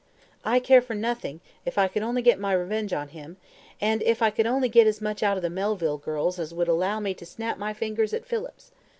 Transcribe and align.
"I 0.43 0.59
care 0.59 0.81
for 0.81 0.95
nothing 0.95 1.41
if 1.63 1.77
I 1.77 1.87
could 1.87 2.01
only 2.01 2.23
get 2.23 2.39
my 2.39 2.53
revenge 2.53 2.91
on 2.91 3.09
him, 3.09 3.37
and 3.79 4.01
if 4.01 4.23
I 4.23 4.31
could 4.31 4.47
only 4.47 4.67
get 4.67 4.87
as 4.87 4.99
much 4.99 5.21
out 5.21 5.37
of 5.37 5.43
the 5.43 5.49
Melville 5.51 5.99
girls 5.99 6.39
as 6.39 6.55
would 6.55 6.67
allow 6.67 6.99
me 6.99 7.13
to 7.13 7.23
snap 7.23 7.59
my 7.59 7.71
fingers 7.71 8.11
at 8.11 8.25
Phillips. 8.25 8.71